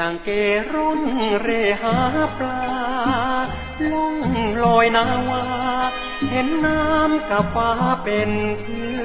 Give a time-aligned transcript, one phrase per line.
[0.00, 0.28] ตังเก
[0.72, 1.02] ร่น
[1.42, 1.48] เร
[1.82, 1.96] หา
[2.38, 2.62] ปลา
[3.90, 4.16] ล่อง
[4.62, 5.44] ลอยนาวา
[6.30, 7.70] เห็นน้ำกับฟ้า
[8.04, 8.30] เป็น
[8.60, 8.96] เพื่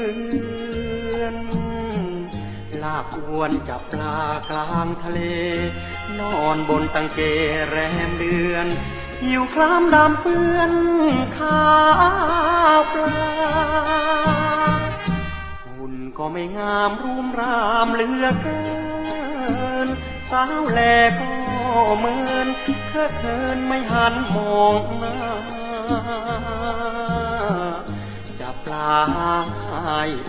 [1.17, 1.36] อน
[2.84, 4.18] ลากอวนจับปลา
[4.50, 5.19] กลางทะเล
[6.19, 7.19] นอนบนตังเก
[7.69, 8.68] แรมเดือน
[9.24, 10.74] หิวคลามดำเปื้อน
[11.38, 11.66] ข้า
[12.94, 13.19] ปลา
[15.66, 18.81] หุ่นก็ไม่งามรูมรามเหลือเกิน
[20.31, 20.81] สาวแล
[21.19, 21.31] ก็
[21.97, 22.47] เหมือน
[22.88, 25.18] เคอะเคินไม่หันมองหน้า
[28.40, 28.97] จับปลา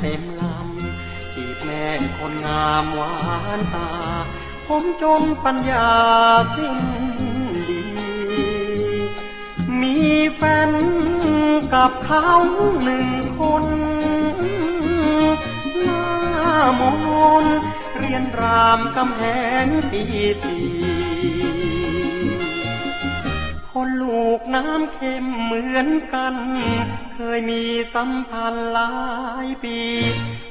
[0.01, 1.87] เต็มลำจีบแม่
[2.19, 3.15] คนงามหวา
[3.59, 3.91] นตา
[4.67, 5.91] ผมจมปัญญา
[6.55, 6.77] สิ้น
[7.69, 7.83] ดี
[9.81, 9.97] มี
[10.35, 10.73] แฟน
[11.75, 12.31] กับเขา
[12.83, 13.09] หนึ่ง
[13.39, 13.65] คน
[15.83, 16.07] หน้า
[16.81, 16.83] ม
[17.45, 17.47] น
[18.13, 19.23] ยนรามกำแห
[19.65, 20.03] งปี
[20.43, 20.67] สี่
[23.73, 26.37] คนลูกน้ำเค็มเหมือนกัน
[27.15, 27.63] เคยมี
[27.95, 28.93] สัมพันธ์หลา
[29.45, 29.79] ยปี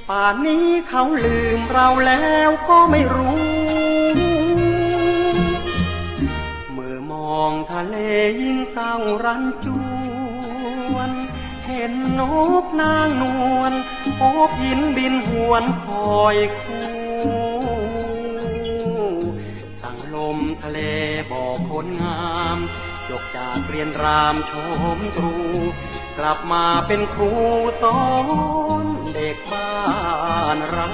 [0.10, 3.40] ป่านนี้เขาลืมเราแล้วก็ไม่รู้
[6.72, 7.96] เมื่อมองทะเล
[8.42, 9.68] ยิ่งเศร้ารันจ
[10.94, 11.12] วน
[11.66, 12.22] เห็นน
[12.64, 13.24] กนางน
[13.58, 13.74] วล
[14.18, 15.86] โอบหินบินหวนค
[16.20, 17.11] อยคู่
[20.36, 20.80] มทะเล
[21.32, 22.22] บอกคนงา
[22.56, 22.58] ม
[23.10, 24.52] จบจากเรียนรามช
[24.98, 25.36] มตรู
[26.18, 27.32] กลับมาเป็นครู
[27.82, 28.02] สอ
[28.84, 29.74] นเด็กบ้า
[30.56, 30.92] นเรา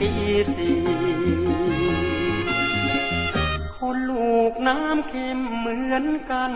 [0.00, 0.12] ปี
[0.54, 0.78] สี่
[3.78, 6.52] คนลูกน้ำเค็มเหมือนกัน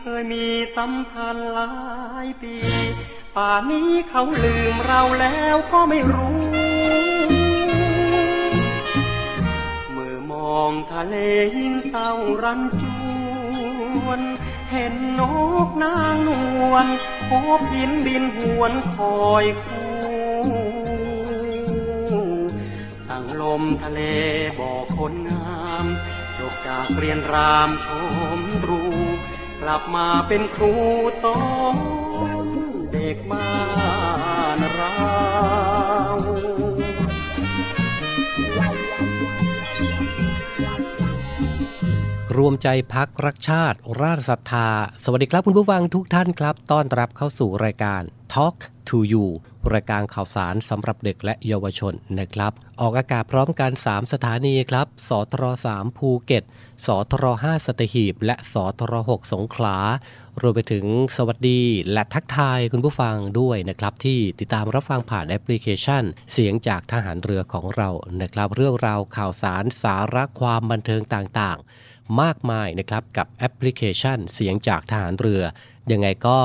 [0.00, 0.46] เคยมี
[0.76, 1.72] สัมพันธ์หลา
[2.24, 2.56] ยปี
[3.36, 6.40] ป่านี้เขาลืมเราแล้วก็ไม่รู้
[9.90, 11.14] เมื่อมองทะเล
[11.56, 12.10] ยิ่งเศร้า
[12.42, 12.82] รันจ
[14.04, 14.20] วน
[14.70, 15.22] เห็นน
[15.66, 16.30] กนางน
[16.70, 16.86] วล
[17.28, 19.79] โอบหินบินหวนคอยคู่
[23.60, 24.00] มทะเล
[24.60, 25.86] บอกคนงาม
[26.38, 27.88] จบจากเรียนรามช
[28.38, 28.82] มตรู
[29.62, 30.74] กลับมาเป็นครู
[31.22, 31.38] สอ
[32.44, 32.46] น
[32.92, 33.50] เด็กบ้า
[34.56, 34.94] นเรา
[42.36, 44.68] รวมใจพักรักชาติ ราชศรัทธา
[45.04, 48.02] สวัสดีครับคุณผู้ฟังทุกท่านครับ ต้อนรับเข้าสู่รายการ
[48.34, 48.56] Talk
[48.88, 49.26] to You
[49.72, 56.44] รายการข่าวสารสำหรับเด็กและเยาวชนนะครับ ออกอากาศพร้อมกัน 3 สถานีครับ สทร3ภูเก็ต
[56.86, 59.76] สทร5สัตหีบ และสทร6สงขลา
[60.40, 60.84] รวมไปถึง
[61.16, 61.60] สวัสดี
[61.92, 67.90] และทักทายคุณผู้ฟังด้วยนะครับ ที่ติดตามรับฟังผ่านแอปพลิเคชัน เสียงจากทหารเรือของเรา
[68.20, 75.42] นะครับ เรื่องราวข่าวสารสาระความบันเทิงต่างๆ มากมายนะครับกับแอปพลิเคชันเสียงจากทหารเรือ
[75.92, 76.38] ยังไงก็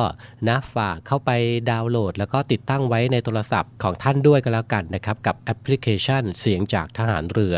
[0.48, 1.32] นะฝากเข้าไป
[1.72, 7.56] ดาวน์โหลด แล้วก็ติดตั้งไว้ในโทรศัพท์ของท่านด้วยก็แล้วกันนะครับกับแอปพลิเคชันเสียงจากทหารเรือ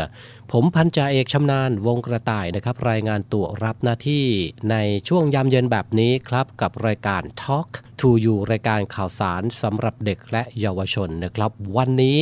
[0.52, 4.26] ผมพันจ่าเอกชำนาญวงกระต่ายนะครับรายงานตัวรับหน้าที่
[4.70, 4.76] ใน
[5.08, 7.68] ช่วงยามเย็นแบบนี้ครับกับรายการ Talk
[8.00, 12.18] to You รายการข่าวสารสำหรับเด็กและเยาวชนนะครับ วันนี้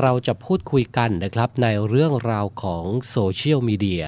[0.00, 4.04] เราจะพูดคุยกันนะครับในเรื่องราวของโซเชียลมีเดีย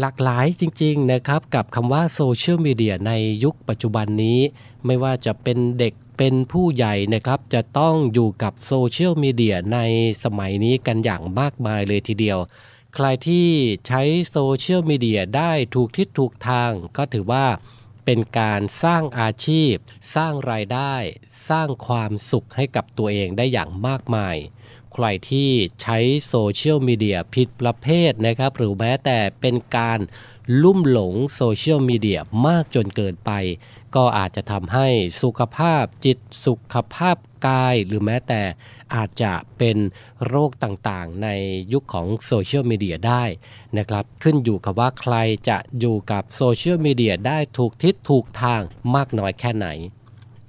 [0.00, 3.12] หลากหลายจริงๆนะครับกับคำว่าโซเชียลมีเดียใน
[3.44, 4.40] ยุคปัจจุบันนี้
[4.86, 9.78] ไม่ว่าจะเป็นเด็กเป็นผู้ใหญ่นะครับ จะต้องอยู่กับโซเชียลมีเดียใน
[10.24, 12.38] สมัยนี้กันอย่างมากมายเลยทีเดียว
[12.94, 13.48] ใครที่
[13.86, 17.46] ใช้โซเชียลมีเดียได้ถูกทิศถูกทาง ก็ถือว่า
[18.04, 19.74] เป็นการสร้างอาชีพ
[20.14, 20.94] สร้างรายได้
[21.48, 24.36] สร้างความสุขให้กับตัวเองได้อย่างมากมาย
[24.94, 25.50] ใครที่
[25.82, 25.98] ใช้
[26.28, 29.98] โซเชียลมีเดียผิดประเภทนะครับ หรือแม้แต่เป็นการ
[30.62, 33.30] ลุ่มหลงโซเชียลมีเดียมากจนเกินไป
[33.94, 34.88] ก็อาจจะทำให้
[35.22, 37.16] สุขภาพจิตสุขภาพ
[37.46, 38.42] กายหรือแม้แต่
[38.94, 39.76] อาจจะเป็น
[40.26, 41.28] โรคต่างๆ ใน
[41.72, 43.24] ยุคของโซเชียลมีเดียได้
[43.78, 45.14] นะครับขึ้นอยู่กับว่าใคร
[45.48, 48.60] จะอยู่กับโซเชียลมีเดียได้ถูกทิศถูกทาง
[48.94, 49.68] มากน้อยแค่ไหน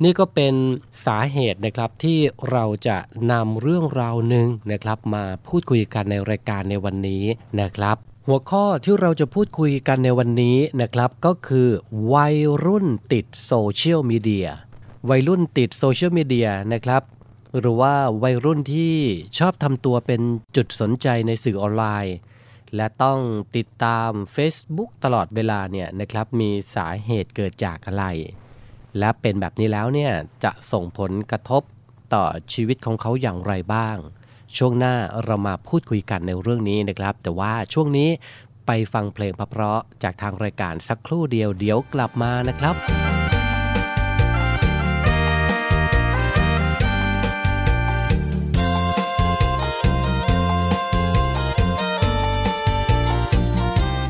[0.03, 0.53] นี่ก็เป็น
[1.05, 2.19] สาเหตุนะครับที่
[2.51, 2.97] เราจะ
[3.31, 7.23] นำเรื่องราวหนึ่งนะครับ มาพูดคุยกันในรายการในวันนี้
[7.61, 7.97] นะครับ
[8.27, 11.69] หัวข้อที่เราจะพูดคุยกันในวันนี้นะครับ ก็คือ
[12.13, 14.47] วัยรุ่นติดโซเชียลมีเดีย
[15.09, 17.03] วัยรุ่นติดโซเชียลมีเดียนะครับ
[17.59, 18.95] หรือว่าวัยรุ่นที่
[19.37, 20.21] ชอบทำตัวเป็น
[20.55, 22.15] จุดสนใจในสื่อออนไลน์
[22.75, 23.19] และต้อง
[23.55, 28.05] ติดตาม Facebook ตลอดเวลาเนี่ยนะครับมีสาเหตุเกิดจากอะไร
[28.99, 30.11] และเป็นแบบนี้แล้วเนี่ย
[30.43, 31.61] จะส่งผลกระทบ
[32.13, 32.23] ต่อ
[32.53, 33.97] ชีวิตของเขาอย่างไรบ้าง
[34.57, 34.95] ช่วงหน้า
[35.25, 38.09] เรามาพูดคุยกันในเรื่องนี้นะครับ แต่ว่าช่วงนี้
[38.65, 42.75] ไปฟังเพลงเพราะๆจากทางรายการสักครู่เดียวเดี๋ยวกลับมานะครับ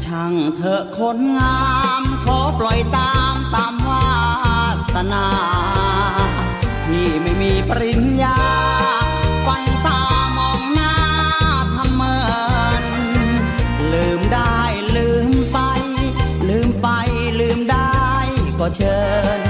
[0.06, 1.62] ช่างเถอะคนงา
[2.01, 4.03] ม ขอปล่อยตามตามว่า
[5.12, 5.28] นา
[6.88, 8.38] ที่ไม่มีปริญญา
[9.45, 10.01] ฟันตา
[10.38, 10.94] มองหน้า
[11.75, 12.18] ทำเมิ
[12.81, 12.84] น
[13.94, 14.57] ลืมได้
[14.95, 15.57] ลืมไป
[16.50, 16.88] ลืมไป
[17.40, 17.94] ลืมได้
[18.60, 19.00] ก็เชิ
[19.40, 19.43] ญ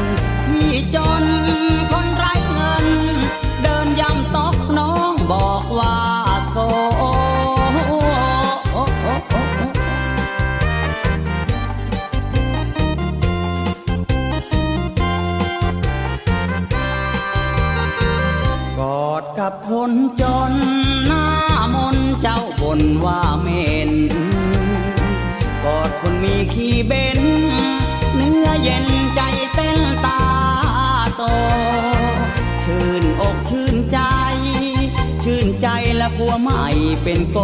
[36.14, 36.66] ใจและผัวใหม่
[37.04, 37.38] เป็นโก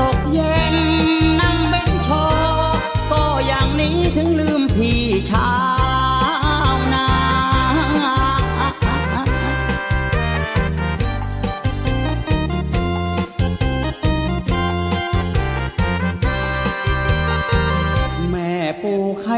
[0.00, 0.76] ตกเย็น
[1.40, 2.08] นั่งเบนโช
[3.10, 5.50] ก็อย่างนี้ถึงลืมพี่ชา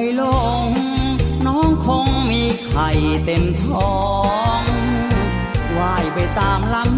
[0.04, 0.24] ยล
[0.66, 0.68] ง
[1.46, 2.88] น้องคงมีไข่
[3.24, 3.92] เต็มท้อ
[4.60, 4.62] ง
[5.78, 6.97] ว่ายไปตามลำ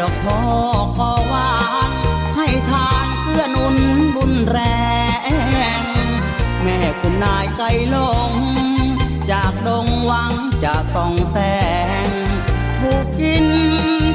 [0.00, 0.40] ดอกทอ
[0.96, 1.52] ขอวา
[1.88, 1.90] น
[2.36, 3.76] ให้ทานเพื่อนุน
[4.16, 4.58] บุญแร
[5.30, 5.32] ง
[6.62, 7.96] แม่คุณนายไก่ล
[8.30, 8.32] ง
[9.30, 10.32] จากดงวัง
[10.64, 11.36] จะส่องแส
[12.06, 12.08] ง
[12.78, 13.46] ถูกกิน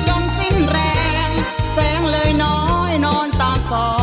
[0.08, 0.80] จนสิ้นแร
[1.28, 1.30] ง
[1.74, 2.62] แสงเลยน้อ
[2.92, 4.03] ยนอนตามซอ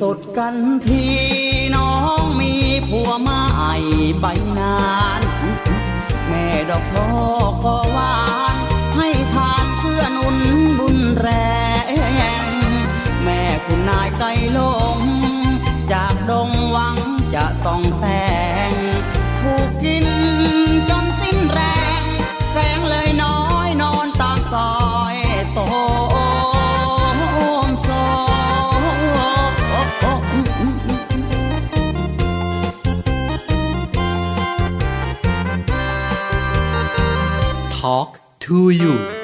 [0.00, 0.54] สดกัน
[0.86, 1.04] ที
[1.74, 2.54] น้องมี
[2.88, 3.44] ผัวใหม่
[4.20, 4.26] ไป
[4.58, 4.78] นา
[5.18, 5.20] น
[6.28, 7.08] แม่ดอกทอ
[7.64, 8.12] ก็ว่า
[38.70, 39.15] you.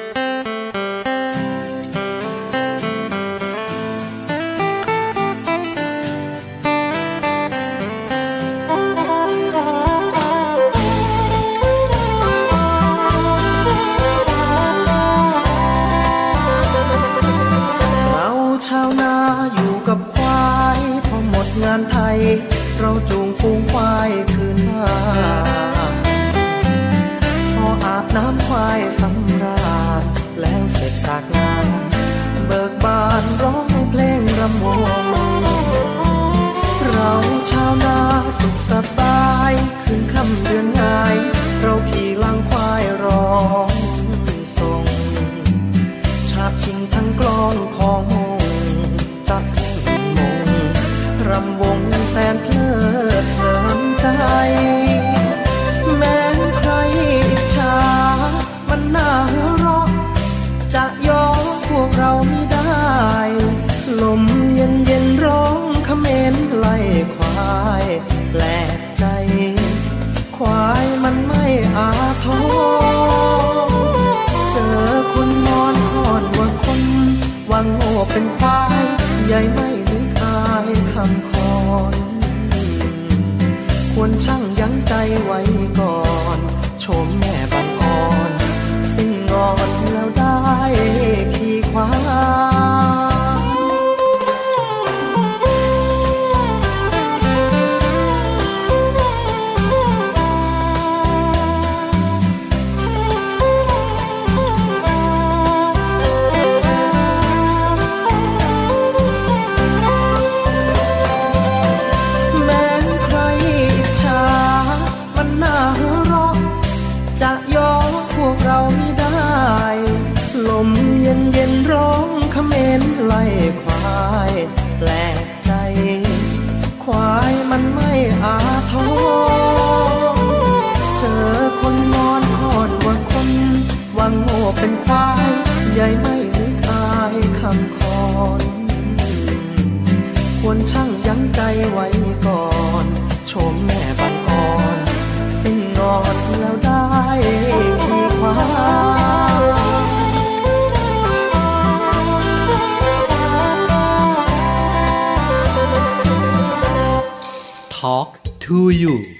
[158.69, 159.12] you?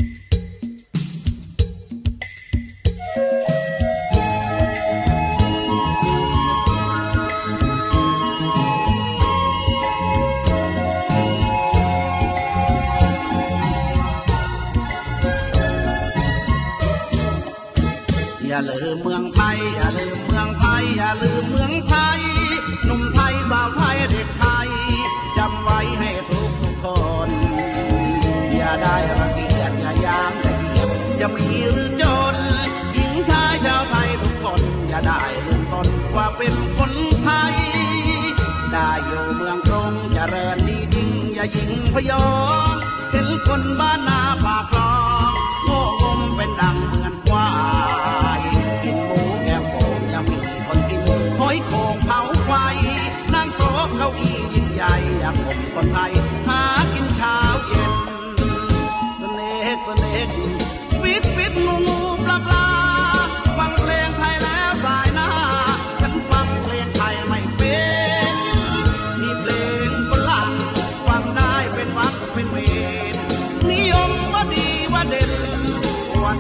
[41.67, 42.27] หญิงพยอ
[42.71, 42.75] ง
[43.11, 44.19] เป็นคนบ้านนา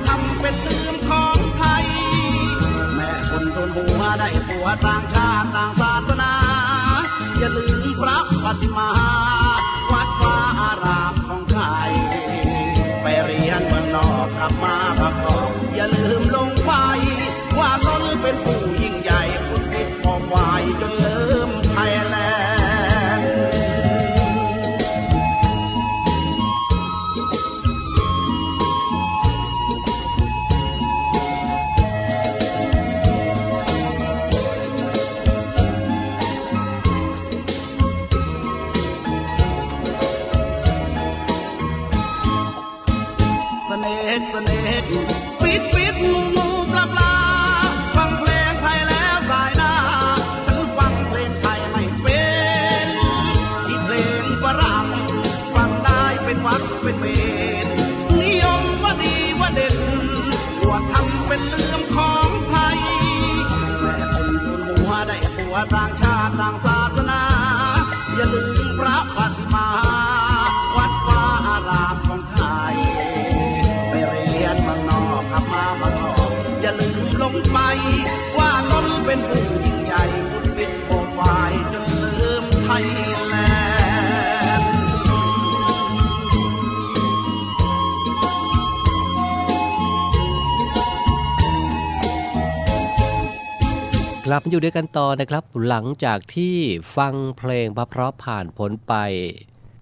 [0.07, 1.85] ทำเป็นลืมของไทย
[2.95, 6.33] แม่คนทนหัวได้ผัวต่างชาติต่างศาสนา
[7.37, 8.89] อย่าลืมพระปฏิมา
[94.33, 96.55] ลับมาอยู่ด้วยกันต่อนะครับ หลังจากที่
[96.97, 98.93] ฟังเพลงเพราะผ่านผลไป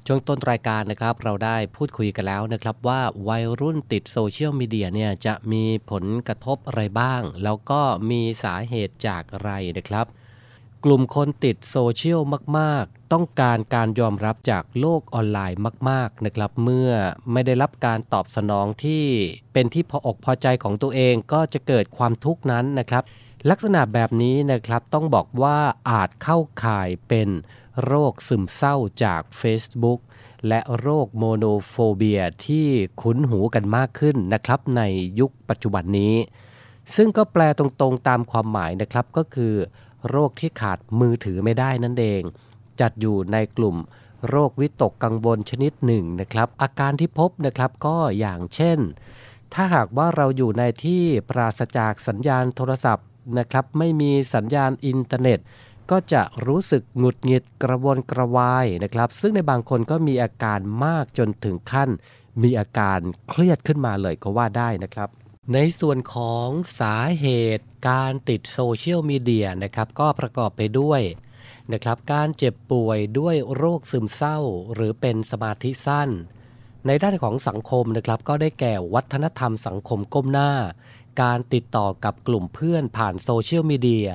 [0.07, 10.05] ช่วงต้นรายการนะครับ เราได้พูดคุยกันแล้วนะครับ ว่าวัยรุ่นติดโซเชียลมีเดียเนี่ยจะมีผลกระทบอะไรบ้าง แล้วก็มีสาเหตุจากอะไรนะครับ
[10.83, 12.21] กลุ่มคนติดโซเชียล
[12.57, 16.91] มากๆ ต้องการการยอมรับจากโลกออนไลน์มาก ๆนะครับ เมื่อ
[17.31, 19.03] ไม่ได้รับการตอบสนองที่
[19.53, 23.03] เป็นที่พออกพอใจของตัวเองก็จะเกิดความทุกข์นั้นนะครับ
[23.49, 25.57] ลักษณะแบบนี้นะครับต้องบอกว่า
[25.89, 27.29] อาจเข้าข่ายเป็น
[27.85, 29.99] โรคซึมเศร้าจาก Facebook
[30.47, 32.67] และโรคโมโนโฟเบียที่
[33.01, 34.81] คุ้นหูกันมากขึ้นนะครับใน
[35.19, 36.15] ยุคปัจจุบันนี้
[36.95, 39.53] ซึ่งก็แปลตรงๆตามความหมายนะครับก็คือ
[40.09, 42.21] โรคที่ขาดมือถือไม่ได้นั่นเอง
[42.79, 43.75] จัดอยู่ในกลุ่ม
[44.29, 48.79] โรควิตกกังวลชนิดหนึ่งนะครับ อาการที่พบนะครับก็อย่างเช่น
[49.53, 55.39] ถ้าหากว่าเราอยู่ในที่ปราศจากสัญญาณโทรศัพท์ นะครับไม่มีสัญญาณอินเทอร์เน็ต
[55.91, 61.89] ก็จะรู้สึกหงุดหงิดกระวนกระวายนะครับ ซึ่งในบางคนก็มีอาการมากจนถึงขั้น
[62.43, 65.09] มีอาการเครียดขึ้นมาเลยก็ว่าได้นะครับ
[65.53, 66.47] ในส่วนของ
[66.79, 71.01] สาเหตุการติดโซเชียลมีเดียนะครับก็ประกอบไปด้วย
[71.73, 74.39] นะครับการเจ็บป่วยด้วยโรคซึมเศร้า
[74.73, 76.09] หรือเป็นสมาธิสั้น
[76.87, 80.51] ในด้านของสังคมนะครับก็ได้แก่วัฒนธรรมสังคมก้มหน้า
[81.21, 84.07] การติดต่อกับกลุ่มเพื่อนผ่านโซเชียลมีเดีย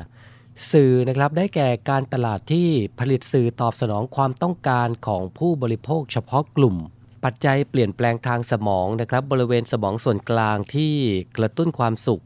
[0.72, 6.76] สื่อนะครับได้แก่การตลาดที่ผลิตสื่อตอบสนองความต้องการของผู้บริโภคเฉพาะกลุ่ม
[7.24, 10.94] ปัจจัยเปลี่ยนแปลงทางสมองนะครับ บริเวณสมองส่วนกลางที่
[11.36, 12.22] กระตุ้นความสุข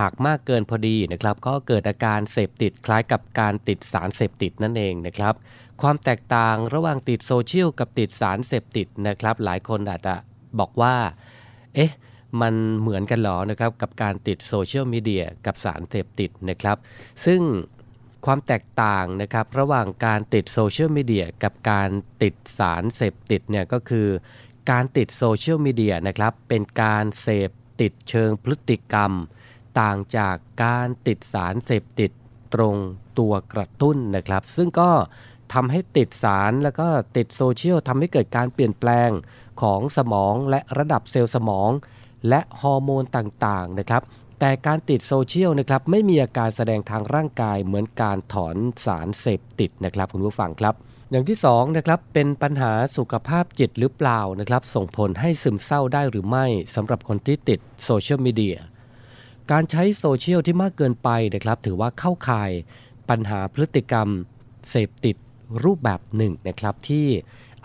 [0.00, 5.34] หากมากเกินพอดีนะครับ ก็เกิดอาการเสพติดคล้ายกับการติดสารเสพติดนั่นเองนะครับ
[5.82, 10.14] ความแตกต่างระหว่างติดโซเชียลกับติดสารเสพติดนะครับ หลายคนอาจจะ
[10.58, 10.94] บอกว่า
[11.74, 11.90] เอ๊ะ
[12.40, 16.76] มันเหมือนกันหรอนะครับกับการติดโซเชียลมีเดียกับสารเสพติดนะครับ
[17.26, 17.42] ซึ่ง
[18.26, 21.88] ความแตกต่างนะครับระหว่างการติดโซเชียลมีเดียกับการ
[22.22, 24.08] ติดสารเสพติดเนี่ยก็คือ
[24.70, 29.12] การติดโซเชียลมีเดียนะครับเป็นการเสพติดเชิงพฤติกรรม
[29.80, 32.10] ต่างจากการติดสารเสพติด
[32.54, 32.76] ตรง
[33.18, 34.90] ตัวกระตุ้นนะครับ ซึ่งก็
[35.54, 39.10] ทำให้ติดสารแล้วก็ติดโซเชียลทำให้เกิดการเปลี่ยนแปลง
[39.62, 41.70] ของสมองและระดับเซลล์สมอง
[42.28, 44.02] และฮอร์โมนต่างๆนะครับ
[44.40, 50.74] แต่การติดโซเชียลนะครับไม่มีอาการแสดงทางร่างกายเหมือนการถอนสารเสพติดนะครับคุณผู้ฟังครับ
[51.10, 58.56] อย่างที่2นะครับเป็นปัญหาสุขภาพจิตหรือเปล่านะครับส่งผลให้ซึมเศร้าได้หรือไม่สำหรับคนที่ติดโซเชียลมีเดีย
[59.50, 62.50] การใช้โซเชียลที่มากเกินไปนะครับถือว่าเข้าข่าย
[63.08, 64.08] ปัญหาพฤติกรรม
[64.68, 65.16] เสพติด
[65.64, 67.06] รูปแบบหนึ่งนะครับที่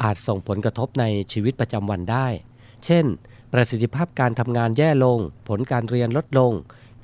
[0.02, 2.28] อาจส่งผลกระทบในชีวิตประจำวันได้
[2.86, 3.06] เช่น
[3.54, 6.54] ประสิทธิภาพการทำงานแย่ลง ผลการเรียนลดลง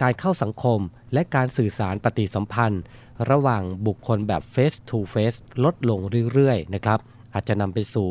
[0.02, 0.80] การเข้าสังคม
[1.14, 2.84] และการสื่อสารปฏิสัมพันธ์
[3.30, 6.00] ระหว่างบุคคลแบบ face to face ลดลง
[6.34, 7.00] เรื่อยๆ นะครับ
[7.34, 8.10] อาจจะนำไปสู่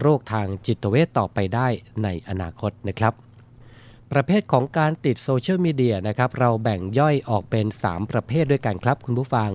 [0.00, 1.68] โรคทางจิตเวชต่อไปได้
[2.02, 3.14] ในอนาคตนะครับ
[4.12, 9.50] ประเภทของการติดโซเชียลมีเดียนะครับ เราแบ่งย่อยออกเป็น 3 ประเภทด้วยกันครับคุณผู้ฟัง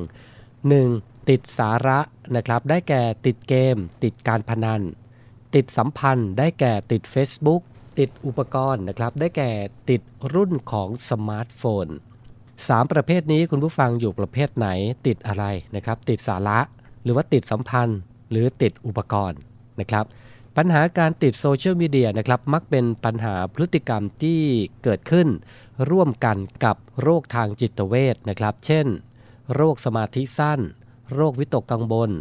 [0.61, 1.29] 1.
[1.29, 1.99] ติดสาระ
[2.35, 4.81] นะครับ ได้แก่ติดเกม ติดการพนัน
[5.55, 7.61] ติดสัมพันธ์ ได้แก่ติด Facebook
[7.99, 9.51] ติดอุปกรณ์นะครับ ได้แก่
[9.89, 10.01] ติด
[10.33, 11.87] รุ่นของสมาร์ทโฟน
[12.39, 14.67] 3 ประเภทนี้คุณผู้ฟังอยู่ประเภทไหน
[15.07, 16.59] ติดอะไรนะครับ ติดสาระ
[17.03, 17.99] หรือว่าติดสัมพันธ์
[18.31, 19.39] หรือติดอุปกรณ์
[19.79, 20.05] นะครับ
[20.57, 24.41] ปัญหาการติดโซเชียลมีเดียนะครับ มักเป็นปัญหาพฤติกรรมที่
[24.83, 25.27] เกิดขึ้น
[25.89, 28.87] ร่วมกันกับโรคทางจิตเวชนะครับ เช่น
[29.55, 30.59] โรคสมาธิสั้น
[31.13, 32.11] โรควิตกกังวล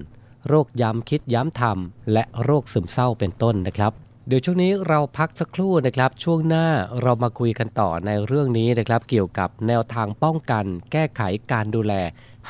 [0.48, 3.92] โรคย้ำคิดย้ำทำและโรคซึมเศร้าเป็นต้นนะครับ
[4.26, 6.66] เดี๋ยวช่วงนี้เราพักสักครู่นะครับ ช่วงหน้า
[7.02, 11.94] เรามาคุยกันต่อในเรื่องนี้นะครับ เกี่ยวกับแนวทางป้องกัน แก้ไขการดูแล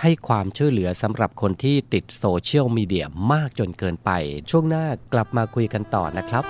[0.00, 4.10] ให้ความช่วยเหลือสำหรับคนที่ติดโซเชียลมีเดียมากจนเกินไป
[4.50, 6.44] ช่วงหน้ากลับมาคุยกันต่อนะครับ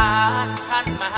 [0.30, 1.16] ท่านพันมห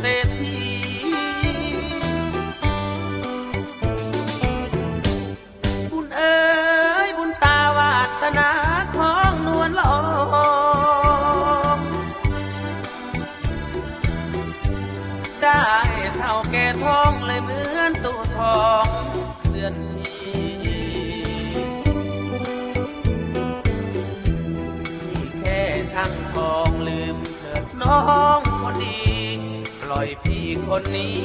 [0.00, 0.58] เศรษฐี
[5.90, 6.38] บุญเอ๋
[7.06, 8.50] ยบุญตาวาสนา
[8.96, 9.96] ของนวลลอ
[11.76, 11.78] ง
[15.42, 15.62] ได้
[16.16, 18.86] เท่าแก่ทองเลยเหมือนตู้ทอง
[19.50, 20.12] เดือนพี
[25.10, 25.62] ที่แค่
[25.92, 28.27] ช่างทองลืมเถิดน้อง
[29.98, 31.16] อยพี่คนนี้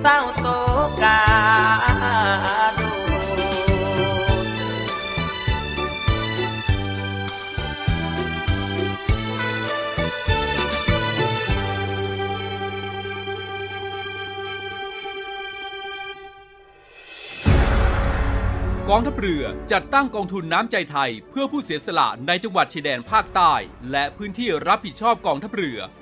[0.00, 0.46] เศร้าโศ
[1.02, 1.20] กา
[2.78, 2.88] ดู
[18.90, 23.54] กองทัพเรือจัดตั้งกองทุนน้ำใจไทย เพื่อผู้เสียสละในจังหวัดชายแดนภาคใต้
[23.90, 25.80] และพื้นที่รับผิดชอบกองทัพเรือ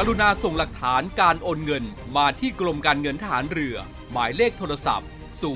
[0.00, 1.84] กรุณาส่งหลักฐานการโอนเงิน
[2.16, 3.76] มาที่กรมการเงินทหารเรือ
[4.12, 5.08] หมายเลขโทรศัพท์
[5.42, 5.48] 0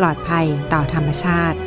[0.00, 1.58] ปลอดภัยต่อธรรมชาติ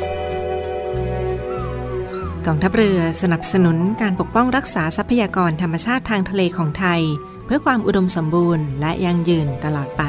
[2.46, 7.02] กองทัพเรือสนับสนุนการปกป้องรักษาทรัพยากรธรรมชาติทางทะเลของไทย
[7.46, 10.02] เพื่อความอุดมสมบูรณ์และยั่งยืนตลอดไป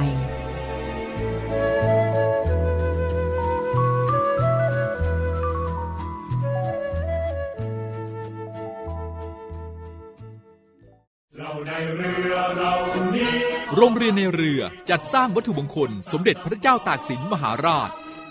[13.77, 17.91] โรงเรียนในเรือจัดสร้างวัตถุมงคล สมเด็จพระเจ้าตากสินมหาราช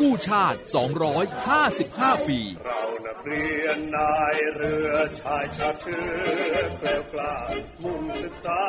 [0.00, 0.58] กู้ชาติ
[1.42, 7.36] 255 ปี เรานักเรียนนายเรือชายชาติเชื้อเกลียวกล้า
[7.82, 8.60] มุ่งศึกษา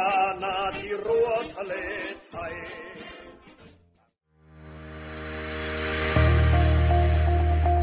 [0.43, 1.73] นาที่รั้วทะเล
[2.29, 2.53] ไทย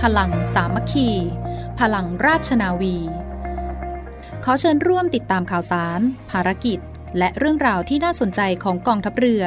[0.02, 1.08] พลังสามัคคี
[1.80, 2.96] พลังราชนาวี
[4.44, 6.00] ขอเชิญร่วมติดตามข่าวสาร
[6.30, 6.78] ภารกิจ
[7.18, 9.44] และเรื่องราวที่น่าสนใจของกองทัพเรือ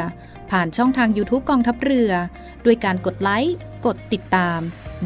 [0.51, 2.12] ผ่านช่องทาง YouTube กองทัพเรือ
[2.65, 3.55] ด้วยการกดไลค์
[3.86, 4.60] กดติดตาม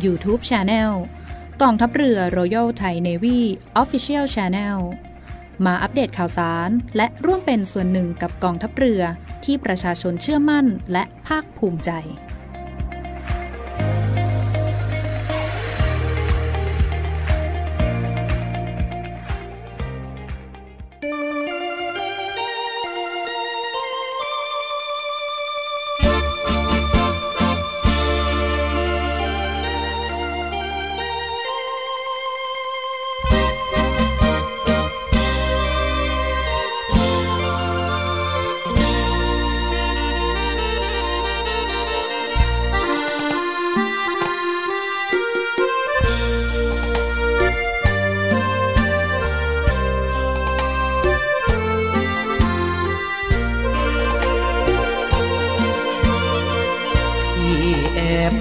[0.03, 0.91] YouTube Channel
[1.61, 3.39] กองทัพเรือ Royal Thai Navy
[3.81, 4.77] Official Channel
[5.65, 9.01] มาอัปเดตข่าวสาร และร่วมเป็นส่วนหนึ่งกับกองทัพเรือ
[9.45, 11.91] ที่ประชาชนเชื่อมั่นและภาคภูมิใจ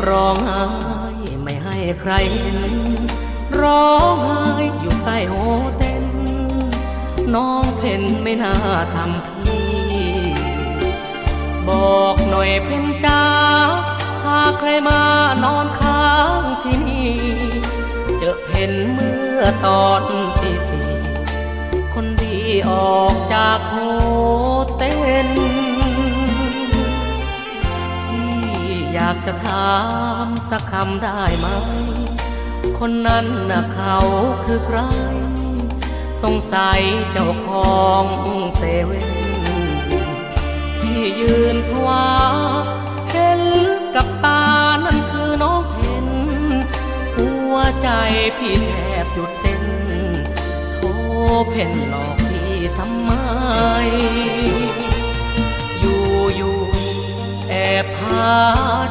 [0.07, 0.65] ร้องไห้
[1.43, 2.59] ไม่ให้ใครเห็น
[3.61, 4.43] ร้องไห้
[4.81, 5.35] อยู่ใต้โห
[5.79, 6.05] เต้น
[7.35, 8.55] น้องเพ่นไม่น่า
[8.95, 9.69] ทำพี่
[11.69, 13.23] บอกหน่อยเพ่นจ้า
[14.25, 15.01] หากใครมา
[15.45, 16.09] นอนค้า
[16.39, 17.13] งที่นี่
[18.19, 20.03] เจอเพ่นเมื่อตอน
[20.39, 20.89] ที่สี่
[21.95, 22.39] คนดี
[22.71, 29.73] ออกจากากจะถา
[30.25, 31.47] มสักคำได้ไหม
[32.79, 33.97] คนนั้นน่ะเขา
[34.45, 34.79] คือใคร
[36.23, 36.81] สงสัย
[37.13, 38.05] เจ้าของ
[38.57, 39.13] เซเว่น
[40.81, 42.09] ที่ยืนพวา
[43.11, 43.43] เห็น
[43.95, 44.43] กับตา
[44.85, 46.07] นั่นคือน้องเพน
[47.15, 47.89] หัวใจ
[48.39, 49.65] พี่แทบหยุดเต้น
[50.75, 50.79] โท
[51.49, 58.33] เพนหลอกพี่ทำไมา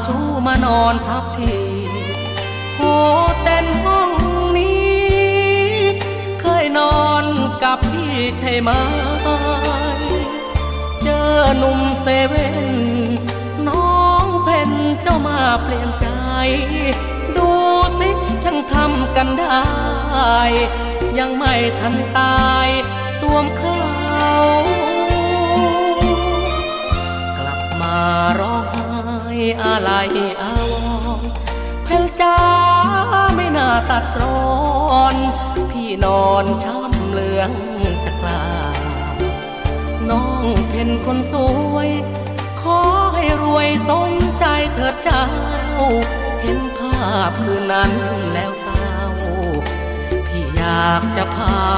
[0.06, 1.58] ชูมานอนทับที
[2.76, 2.82] โห
[3.44, 4.12] เต้นห้อง
[4.58, 5.08] นี้
[6.42, 7.26] เคยนอน
[7.64, 8.70] กับพี่ใช่ไหม
[11.04, 12.60] เจอหนุ่มเซเว่น
[13.68, 16.08] น้องเพนเจ้ามาเปลี่ยนใจ
[17.38, 17.50] ดู
[18.00, 18.10] สิ
[18.44, 19.62] ช่างทำกันได้
[21.20, 22.38] ยังไม่ทันตา
[22.68, 22.70] ย
[29.64, 29.92] อะไร
[30.42, 30.74] อาว
[31.20, 31.30] รณ์
[31.84, 32.38] เพนจ้า
[33.36, 35.16] ไม่น่าตัดร้อน
[35.72, 37.52] พี่นอนช้ำเหลือง
[38.04, 38.44] จะกลา
[40.10, 41.36] น้องเป็นคนส
[41.74, 41.90] วย
[42.62, 42.80] ขอ
[43.14, 45.26] ให้รวยสมใจเถิดเจ้า
[46.42, 47.92] เห็นภาพคืนนั้น
[48.34, 48.88] แล้วเศร้า
[50.28, 51.78] พี่อยากจะเผา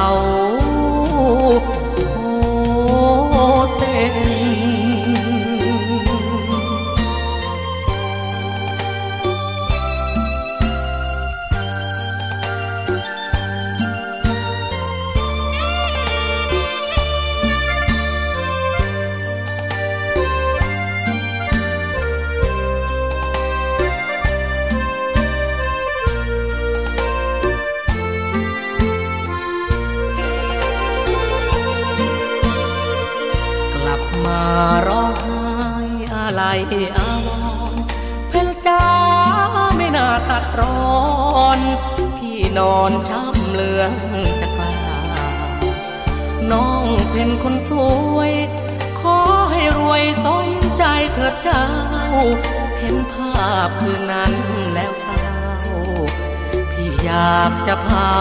[36.72, 37.28] อะไอาว
[37.74, 37.82] รณ์
[38.30, 38.38] เพล
[38.68, 38.86] จ้า
[39.78, 41.60] ไม่น่าตัดร้อน
[42.18, 43.92] พี่นอนช้ำเหลือง
[44.42, 44.74] จะกล้า
[46.52, 47.72] น้องเป็นคนส
[48.16, 48.34] วย
[49.00, 49.18] ขอ
[49.52, 50.84] ให้รวยสมใจ
[51.14, 51.66] เถิดเจ้า
[52.80, 54.34] เห็นภาพคืนนั้น
[54.74, 55.30] แล้วเศร้า
[56.72, 58.18] พี่อยากจะเผา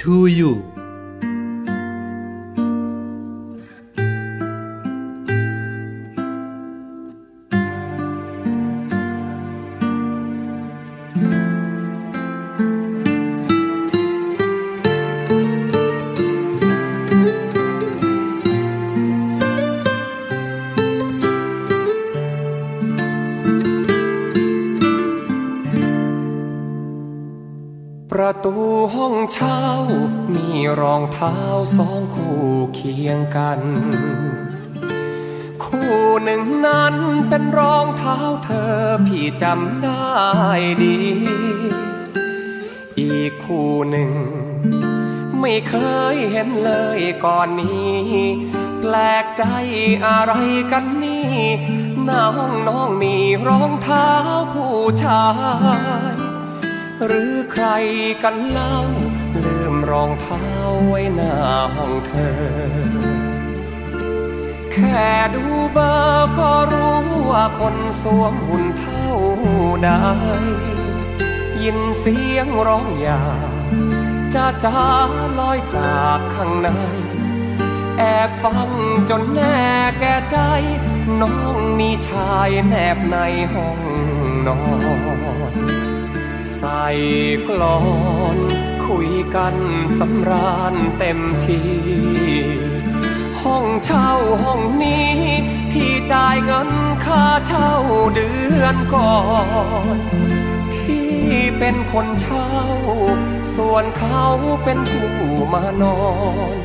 [0.00, 0.69] to you
[28.22, 28.56] ประตู
[28.94, 29.62] ห้องเช่า
[30.34, 30.48] มี
[30.80, 31.36] รองเท้า
[31.76, 32.42] สองคู่
[32.74, 33.60] เคียงกัน
[35.64, 36.94] คู่หนึ่งนั้น
[37.28, 38.74] เป็นรองเท้าเธอ
[39.06, 40.10] พี่จำได้
[40.82, 40.98] ดี
[43.00, 44.10] อีกคู่หนึ่ง
[45.40, 45.74] ไม่เค
[46.14, 48.00] ยเห็นเลยก่อนนี้
[48.80, 49.44] แปลกใจ
[50.06, 50.32] อะไร
[50.72, 51.34] กันนี่
[52.04, 53.16] หน้าห้องน้องมี
[53.48, 54.08] รองเท้า
[54.52, 55.24] ผู้ชา
[56.09, 56.09] ย
[57.06, 57.66] หรือใคร
[58.22, 58.76] กันเล่า
[59.44, 60.46] ลืมรองเท้า
[60.88, 61.36] ไว้หน้า
[61.74, 62.38] ห้องเธอ
[64.72, 69.08] แค่ดูเบอร์ก็รู้ว่าคนสวมหุ่นเท่า
[69.84, 69.90] ใด
[71.62, 73.22] ยินเสียงร้องอยา
[74.34, 74.80] จ้าจ้า
[75.38, 76.68] ลอยจากข้างใน
[77.98, 78.70] แอบฟัง
[79.10, 79.58] จนแน่
[80.00, 80.36] แก่ใจ
[81.20, 83.16] น้องมีชายแนบใน
[83.52, 83.78] ห้อง
[84.46, 84.58] นอ
[85.52, 85.89] น
[86.54, 86.84] ใส่
[87.48, 87.80] กลอ
[88.36, 88.38] น
[88.86, 89.56] คุยกัน
[89.98, 91.60] สำราญเต็มที
[93.42, 94.10] ห้องเช่า
[94.42, 95.14] ห้องนี้
[95.72, 96.70] พี่จ่ายเงิน
[97.04, 97.72] ค่าเช่า
[98.14, 98.30] เดื
[98.60, 99.16] อนก่อ
[99.96, 99.98] น
[100.74, 101.10] พี่
[101.58, 102.48] เป็นคนเช่า
[103.54, 104.24] ส่วนเขา
[104.64, 105.12] เป็นผู้
[105.52, 106.00] มานอ
[106.54, 106.56] น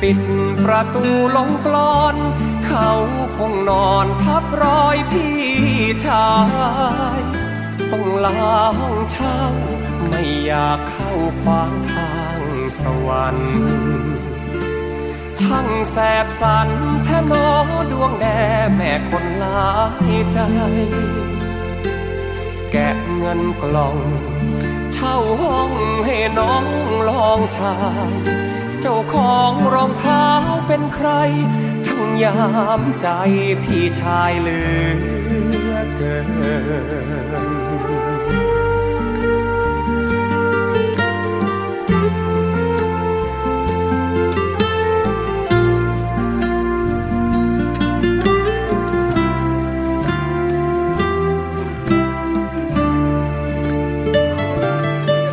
[0.00, 0.20] ปิด
[0.64, 1.04] ประตู
[1.36, 2.16] ลงกลอน
[2.66, 2.90] เขา
[3.36, 5.38] คงนอนทับรอยพี่
[6.04, 6.28] ชา
[7.18, 7.37] ย
[7.92, 8.38] ต้องลา
[8.78, 9.38] ห้องเช่า
[10.08, 11.10] ไม่อยากเข้า
[11.42, 12.40] ขวางทาง
[12.80, 13.56] สวรรค์
[15.40, 16.68] ช่างแสบสัน
[17.04, 17.50] แท้นอ
[17.90, 18.26] ดวงแด
[18.74, 19.70] แม่คนหลา
[20.10, 20.38] ยใจ
[22.72, 23.96] แกะเงินกล่อง
[24.92, 25.72] เช่าห้อง
[26.06, 26.64] ให้น้อง
[27.08, 27.76] ลองชา
[28.08, 28.12] ย
[28.80, 30.26] เจ้าของรองเท้า
[30.66, 31.08] เป็นใคร
[31.86, 32.38] ช่างยา
[32.80, 33.08] มใจ
[33.62, 34.60] พี่ชายเหลื
[35.16, 35.17] อ
[35.96, 36.28] เกิน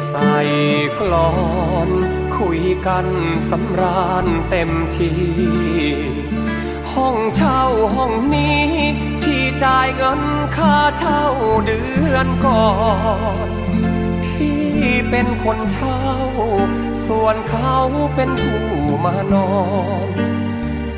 [0.08, 0.38] ใส่
[1.00, 1.32] กลอ
[1.88, 1.90] น
[2.38, 3.08] คุยกัน
[3.50, 5.12] สำราญเต็มที
[6.94, 7.62] ห้องเช่า
[7.96, 8.66] ห้องนี้
[9.64, 10.22] จ่ายเงิน
[10.58, 11.24] ค่าเช่า
[11.66, 11.82] เดื
[12.14, 12.70] อนก่อ
[13.48, 13.50] น
[14.26, 14.64] พี่
[15.10, 16.02] เป็นคนเช่า
[17.06, 17.76] ส่วนเขา
[18.16, 18.66] เป็นผู้
[19.06, 19.52] มานอ
[20.06, 20.08] น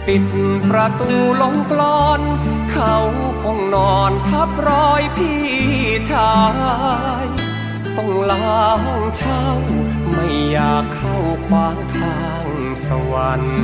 [0.08, 0.26] ปิด
[0.70, 2.22] ประตูลงกลอน
[2.72, 2.96] เขา
[3.44, 5.44] คงนอนทับรอยพี่
[6.12, 6.36] ชา
[7.24, 7.26] ย
[7.98, 8.46] ต้องลา
[8.84, 9.44] ห้องเช่า
[10.10, 12.48] ไม่อยากเข้าขวางทาง
[12.86, 13.58] สวรรค์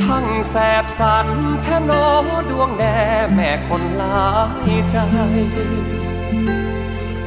[0.00, 1.28] ช่างแสบสัน
[1.62, 2.06] แท้นอ
[2.50, 2.98] ดวงแด่
[3.34, 4.28] แม่คนหลา
[4.68, 4.96] ยใจ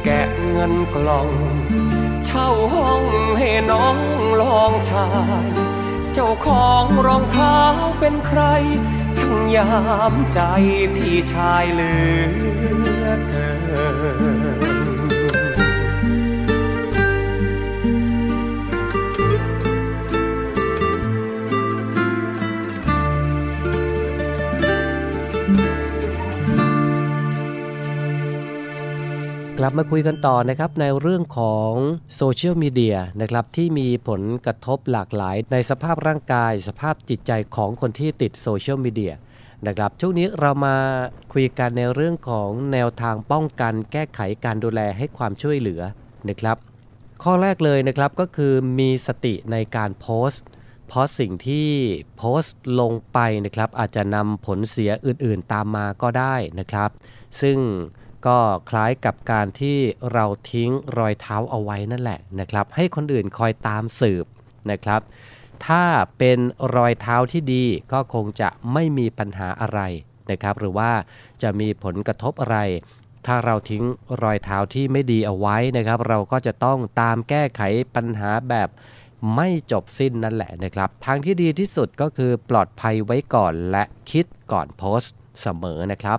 [0.04, 1.30] แกะเงินกล่อง
[2.26, 3.02] เช่าห้อง
[3.38, 3.96] ให้น้อง
[4.40, 5.08] ลองชา
[5.46, 5.48] ย
[6.12, 7.58] เจ้าของรองเท้า
[8.00, 8.40] เป็นใคร
[9.18, 9.72] ช่างยา
[10.12, 10.40] มใจ
[10.94, 11.94] พี่ชายเหลื
[13.02, 13.50] อเกิ
[14.33, 14.33] น
[29.64, 31.70] ลับมาคุยกันต่อนะครับในเรื่องของ
[32.16, 39.14] โซเชียลมีเดียนะครับที่มีผลกระทบหลากหลายในสภาพร่างกาย สภาพจิตใจของคนที่ติดโซเชียลมีเดีย
[39.66, 40.76] นะครับช่วงนี้เรามา
[41.32, 45.82] คุยกันในเรื่องของแนวทางป้องกันแก้ไขการดูแลให้ความช่วยเหลือ
[46.28, 46.56] นะครับ
[47.22, 50.44] ข้อแรกเลยนะครับก็คือมีสติในการโพสต์
[50.88, 51.68] เพราะสิ่งที่
[52.16, 56.90] โพสต์ลงไปนะครับอาจจะนำผลเสียอื่นๆตามมาก็ได้นะครับ
[57.42, 57.58] ซึ่ง
[58.26, 58.38] ก็
[58.70, 59.78] คล้ายกับการที่
[60.12, 64.26] เราทิ้งรอยเท้าเอาไว้นั่นแหละนะครับ ให้คนอื่นคอยตามสืบ
[64.70, 65.00] นะครับ
[65.66, 65.84] ถ้า
[66.18, 66.38] เป็น
[66.76, 69.80] รอยเท้าที่ดีก็คงจะไม่มีปัญหาอะไร
[70.30, 70.92] นะครับ หรือว่า
[71.42, 72.58] จะมีผลกระทบอะไร
[73.26, 73.84] ถ้าเราทิ้ง
[74.22, 77.62] รอยเท้าที่ไม่ดีเอาไว้นะครับ เราก็จะต้องตามแก้ไข
[77.94, 78.68] ปัญหาแบบ
[79.36, 86.18] ไม่จบสิ้นนั่นแหละนะครับ ทางที่ดีที่สุดก็คือปลอดภัยไว้ก่อนและคิดก่อนโพสต์เสมอนะครับ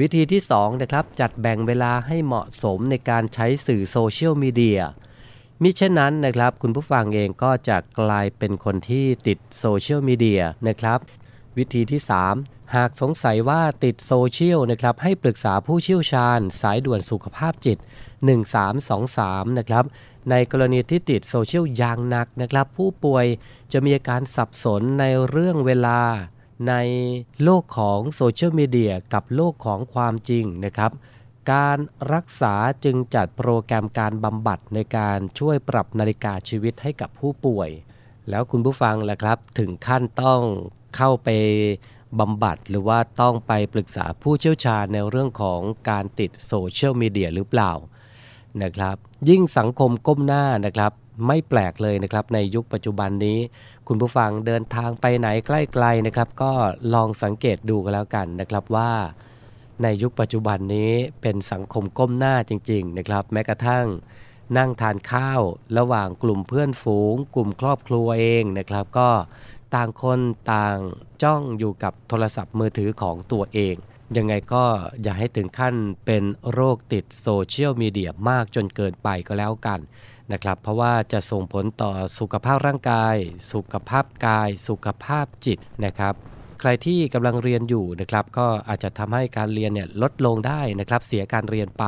[0.00, 4.80] วิธีที่2นะครับจัดแบ่งเวลาให้เหมาะสมในการใช้สื่อโซเชียลมีเดีย
[5.62, 10.98] มิเช่นนั้นนะครับคุณผู้ฟังเองก็จะกลายเป็นคนที่ติดโซเชียลมีเดียนะครับ
[11.56, 12.00] วิธีที่
[12.36, 17.78] 3 หากสงสัยว่าติดโซเชียลนะครับให้ปรึกษาผู้เชี่ยวชาญ สายด่วนสุขภาพจิต
[18.68, 19.84] 1323 นะครับ
[20.30, 23.26] ในกรณีที่ติดโซเชียลอย่างหนักนะครับ ผู้ป่วย
[23.72, 26.00] จะมีอาการสับสนในเรื่องเวลา
[26.68, 26.74] ใน
[27.42, 30.92] โลกของโซเชียลมีเดียกับโลกของความจริงนะครับ
[31.52, 31.78] การ
[32.14, 32.54] รักษา
[32.84, 37.70] จึงจัดโปรแกรมการบำบัดในการช่วยปรับนาฬิกาชีวิตให้กับผู้ป่วย
[38.30, 40.42] แล้วคุณผู้ฟังล่ะครับ ถึงขั้นต้อง
[40.96, 41.28] เข้าไป
[42.20, 45.60] บำบัดหรือว่าต้องไปปรึกษาผู้เชี่ยวชาญในเรื่องของ
[45.90, 47.72] การติดโซเชียลมีเดียหรือเปล่า
[48.62, 48.96] นะครับ
[49.28, 50.92] ยิ่งสังคมก้มหน้านะครับ
[51.26, 53.38] ไม่แปลกเลยนะครับในยุคปัจจุบันนี้
[53.88, 55.50] คุณผู้ฟังเดินทางไปไหนใก
[55.82, 56.52] ล้ๆนะครับ ก็
[56.94, 58.92] ลองสังเกตดูกันแล้วกันนะครับว่า
[59.82, 63.86] ในยุคปัจจุบันนี้เป็นสังคมก้มหน้าจริง ๆ นะครับ แม้กระทั่ง
[64.56, 65.40] นั่งทานข้าว
[65.78, 69.10] ระหว่างกลุ่มเพื่อนฝูง กลุ่มครอบครัวเองนะครับ ก็
[69.74, 70.20] ต่างคน
[70.52, 70.76] ต่าง
[71.22, 73.74] จ้องอยู่กับโทรศัพท์มือถือของตัวเอง
[74.16, 74.64] ยังไงก็
[75.02, 75.74] อย่าให้ถึงขั้น
[76.06, 76.22] เป็น
[76.52, 79.80] โรคติดโซเชียลมีเดียมากจนเกินไปก็แล้วกัน
[80.32, 83.16] นะครับ เพราะว่าจะส่งผลต่อสุขภาพร่างกาย
[83.52, 86.14] สุขภาพกาย สุขภาพจิตนะครับ
[86.60, 91.84] ใครที่กำลังเรียนอยู่นะครับก็อาจจะทำให้การเรียนเนี่ยลดลงได้นะครับเสียการเรียนไป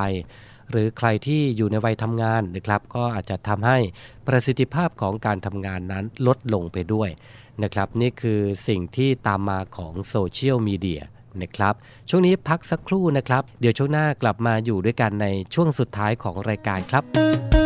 [0.70, 3.78] หรือใครที่อยู่ในวัยทำงานนะครับ ก็อาจจะทำให้
[4.26, 7.10] ประสิทธิภาพของการทำงานนั้นลดลงไปด้วย
[7.62, 11.02] นะครับ นี่คือสิ่งที่ตามมาของโซเชียลมีเดีย
[11.42, 11.74] นะครับ
[12.08, 17.63] ช่วงนี้พักสักครู่นะครับ เดี๋ยวช่วงหน้ากลับมาอยู่ด้วยกันในช่วงสุดท้ายของรายการครับ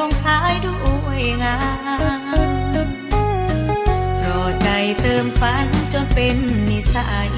[0.00, 1.58] ลงท้ายด้วยงา
[2.18, 2.88] น
[4.24, 4.68] รอใจ
[5.00, 6.36] เติมฝันจนเป็น
[6.70, 7.32] นิสัย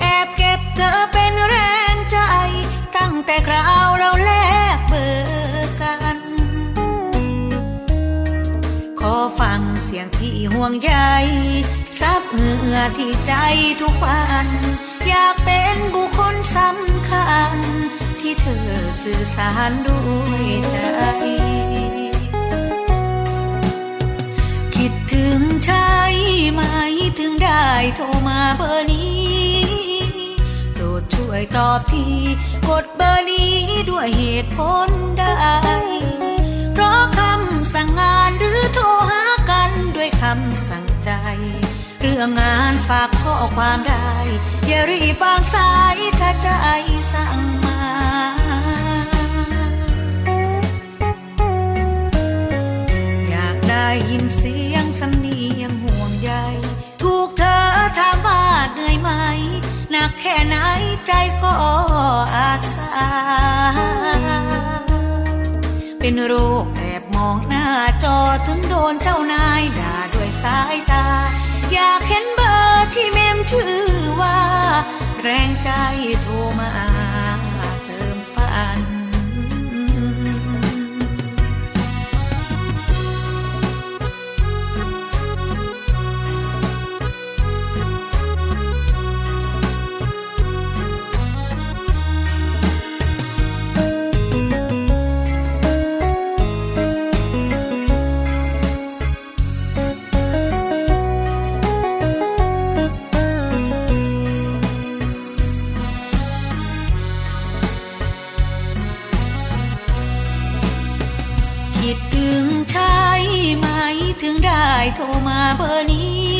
[0.00, 1.56] แอบเก็บเธอเป็นแร
[1.94, 2.18] งใจ
[2.96, 4.32] ตั้งแต่คราวเราแล
[4.76, 6.18] กเบอร์กัน
[9.00, 10.92] ขอฟังเสียงที่ห่วงใย
[12.00, 13.34] ซับเหงื่อที่ใจ
[13.80, 14.46] ทุกวัน
[15.08, 17.58] อยากเป็นบุคคลสำคัญ
[18.20, 18.68] ที่เธอ
[19.02, 20.76] สื่อสารด้วยใจ
[24.74, 25.90] คิดถึงใช่
[26.52, 26.60] ไหม
[27.18, 27.66] ถึงได้
[27.96, 29.60] โทรมาเบอร์นี้
[30.72, 32.06] โปรดช่วยตอบที
[32.68, 33.54] กดเบอร์นี้
[33.90, 34.58] ด้วยเหตุผ
[34.88, 35.24] ลใด
[36.72, 41.10] เพราะคำสั่งงานหรือโทรหากันด้วยคำสั่งใจ
[42.00, 44.10] เรื่องงานฝากข้อความได้
[44.66, 46.50] อย่ารีบวางสายถ้าใจ
[47.14, 47.69] สั่งมา
[53.82, 56.32] ได้ยินเสียงสำเนียงห่วงใย
[57.02, 57.60] ถูกเธอ
[57.98, 59.10] ถามว่าเหนื่อยไหม
[59.90, 60.56] หนักแค่ไหน
[61.06, 61.12] ใจ
[61.42, 61.54] ก็
[62.34, 62.90] อาสา
[65.98, 67.66] เป็นโรคแอบมองหน้า
[68.04, 71.06] จอถึงโดนเจ้านายด่าด้วยสายตา
[71.72, 73.76] อยากเห็นเบอร์ที่เมมชื่อ
[74.20, 74.38] ว่า
[75.22, 75.70] แรงใจ
[76.22, 76.70] โทรมา
[115.56, 116.30] เบอร์นี้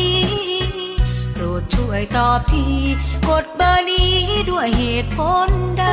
[1.32, 2.66] โปรดช่วยตอบที
[3.28, 4.14] กดเบอร์นี้
[4.50, 5.84] ด้วยเหตุผลใด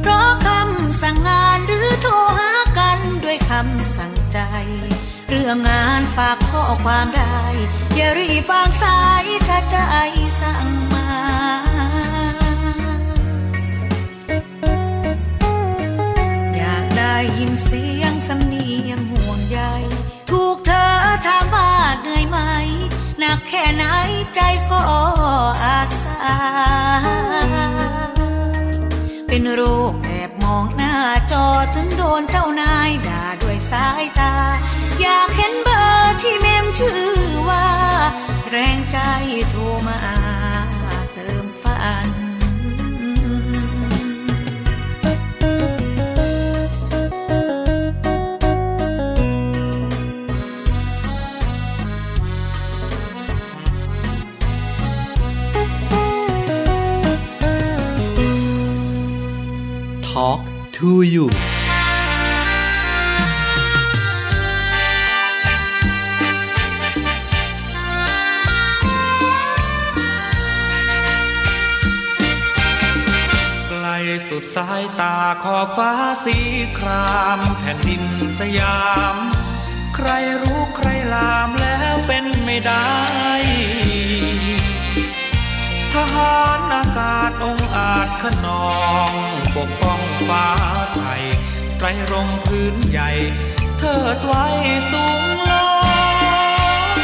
[0.00, 4.38] เพราะคำสั่งงานหรือโทรหากันด้วยคำสั่งใจ
[5.28, 7.40] เรื่องงานฝากข้อความได้
[7.94, 9.78] อย่ารีบวางสายถ้าใจ
[10.40, 11.08] สั่งมา
[16.56, 19.60] อยากได้ยินเสียงสำเนียงห่วงใย
[20.58, 20.86] กเธอ
[21.26, 22.38] ถามว่าเหนื่อยไหม
[23.18, 23.84] หนักแค่ไหน
[24.34, 24.40] ใจ
[24.70, 24.80] ก็
[25.62, 26.18] อาสา
[29.26, 30.94] เป็นโรคแอบมองหน้า
[31.32, 34.34] จอถึงโดนเจ้านายด่าด้วยสายตา
[35.00, 37.04] อยากเห็นเบอร์ที่เมมชื่อ
[37.48, 37.66] ว่า
[38.50, 38.98] แรงใจ
[39.50, 39.98] โทรมา
[60.18, 60.42] Talk
[60.78, 61.26] to you
[73.68, 73.86] ไกล
[74.28, 75.92] สุดสายตาขอฟ้า
[76.24, 76.38] สี
[76.78, 78.02] ครามแผ่นดิน
[78.38, 78.80] สยา
[79.14, 79.16] ม
[79.94, 80.08] ใคร
[80.42, 82.88] รู้ใครลามแล้วเป็นไม่ได้
[85.98, 88.68] ทหารอากาศองอาจขนอ
[89.10, 89.12] ง
[89.56, 90.46] ปกป้องฟ้า
[90.98, 91.22] ไทย
[91.78, 93.10] ไตรรงพื้นใหญ่
[93.78, 94.46] เทิดไว้
[94.92, 95.70] สูงลอ
[96.96, 96.98] ย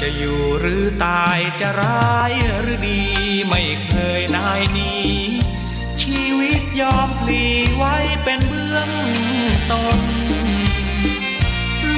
[0.00, 3.00] จะอยู่หรือตายจะร้ายหรือดี
[3.48, 5.08] ไม่เคยนายหนี้
[6.02, 7.44] ชีวิตยอมพลี
[7.76, 8.90] ไว้เป็นเบื้อง
[9.72, 10.00] ต้น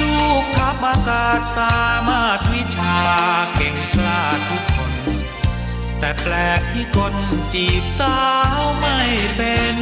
[0.01, 2.97] ลูกทัพอากาศสามารถวิชา
[5.99, 7.13] แต่แปลกที่คน
[7.53, 8.19] จีบสา
[8.59, 8.99] วไม่
[9.37, 9.75] เป็น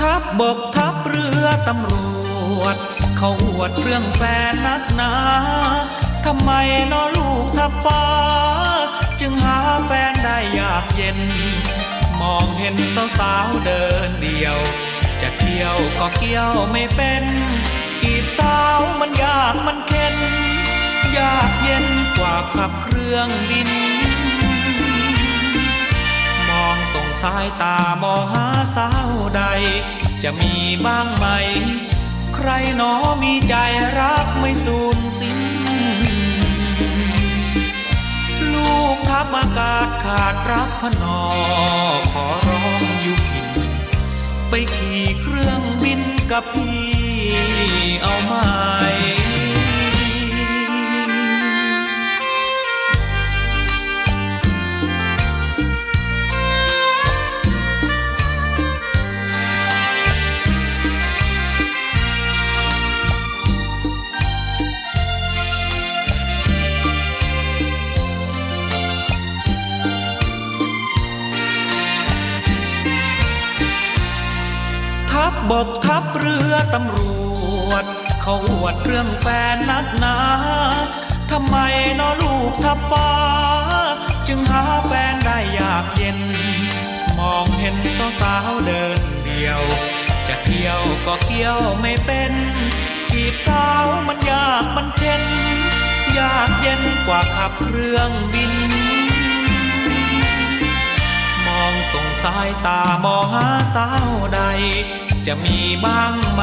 [0.00, 1.94] ทับบกทัพเรือตำร
[2.60, 2.76] วจ
[3.18, 5.12] เขาอวดเรื่องแฟนนักหนา
[6.24, 6.50] ทำไม
[6.92, 8.04] นอลูกทัพฟ้า
[9.20, 11.18] จึงหาแฟนได้ยากเย็น
[12.20, 12.76] มองเห็น
[13.18, 14.58] สาวๆเดินเดียว
[15.22, 17.24] จะเที่ยวก็เกี่ยวไม่เป็น
[18.02, 20.16] จีบสาวมันยากมันเข็น
[21.16, 21.86] ยากเย็น
[22.18, 23.70] กว่าขับเครื่องบิน
[26.48, 28.46] มองสงสายตามองหา
[28.76, 29.42] สาวใด
[30.22, 30.54] จะมี
[30.86, 31.26] บ้างไหม
[32.34, 32.92] ใครหนอ
[33.22, 33.54] มีใจ
[33.98, 35.40] รักไม่สูญสิ้น
[38.54, 41.20] ลูกทับอากาศขาดรักพนอ
[42.12, 43.48] ขอร้องยุพิน
[44.50, 46.00] ไปขี่เครื่องบิน
[46.30, 46.82] กับพี่
[48.02, 48.34] เอาไหม
[75.24, 76.98] ทัพบบกทัพเรือตำร
[77.68, 77.84] วจ
[78.22, 80.16] เขาอวดเรื่องแฟนนักหนา
[81.30, 81.56] ทำไม
[82.00, 83.12] นอลูกทับฟ้า
[84.28, 86.18] จึงหาแฟนได้ยากเย็น
[87.18, 89.62] มองเห็นสาวสาวเดินเดียว
[90.28, 92.32] จะเที่ยวก็เที่ยวไม่เป็น
[93.10, 95.24] จีบสาวมันยากมันเข็น
[96.18, 98.52] ยากเย็นกว่าขับเครื่องบิน
[102.24, 104.40] สายตามองหาสาวใด
[105.26, 106.42] จะมีบ้างไหม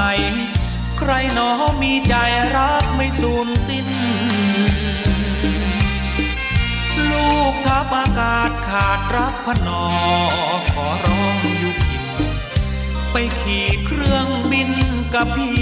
[0.98, 1.50] ใครหนอ
[1.82, 2.16] มีใจ
[2.56, 3.88] รักไม่สูญสิ้น
[7.12, 9.86] ลูกทับอากาศขาดรักพนอ
[10.74, 12.04] ขอร้องยุพิน
[13.12, 14.72] ไปขี่เครื่องบิน
[15.14, 15.60] กับพี่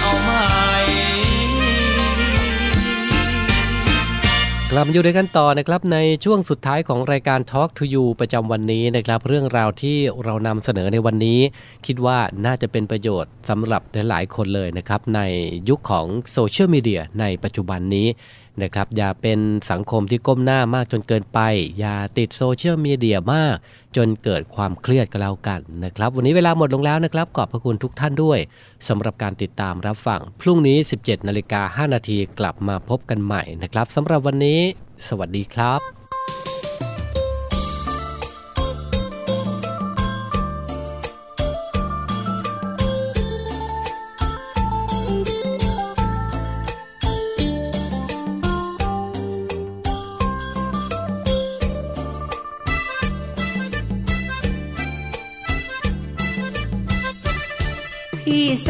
[0.00, 0.75] เอามก
[4.78, 11.40] ลับมาอยู่ด้วยกันต่อนะครับในช่วงสุดท้ายของรายการ Talk to You ประจำวันนี้นะครับ เรื่องราวที่เรานำเสนอในวันนี้
[11.86, 15.20] คิดว่าน่าจะเป็นประโยชน์สำหรับหลายๆคนเลยนะครับ ใน
[15.68, 18.06] ยุคของโซเชียลมีเดียในปัจจุบันนี้
[18.62, 19.38] นะครับ อย่าเป็น
[19.70, 21.40] สังคมที่ก้มหน้ามากจนเกินไป
[21.78, 23.56] อย่าติดโซเชียลมีเดียมาก
[23.96, 28.38] จนเกิดความเครียดก็แล้วกันนะครับ วันนี้เวลาหมดลงแล้วนะครับ ขอบพระคุณทุกท่านด้วย
[28.88, 34.60] สำหรับการติดตามรับฟัง พรุ่งนี้ 17นาฬิกา5นาทีกลับมาพบกันใหม่นะครับสำหรับวันนี้
[35.08, 36.45] สวัสดีครับ
[58.30, 58.68] พี่แส